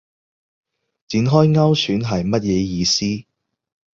[1.07, 3.27] 展開勾選係乜嘢意思